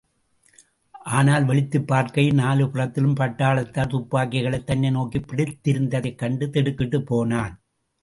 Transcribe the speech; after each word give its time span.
அவன் 1.17 1.45
விழித்துப் 1.45 1.87
பார்க்கையில் 1.87 2.33
நாலு 2.33 2.69
புறத்திலும் 2.69 3.15
பட்டாளத்தார் 3.15 3.87
துப்பாக்கிகளைத் 3.87 4.63
தன்னை 4.63 4.89
நோக்கிப் 4.89 5.27
பிடித்திருந்ததைக் 5.27 6.15
கண்டு 6.15 6.49
திடுக்கிட்டுப் 6.49 7.05
போனான். 7.05 7.63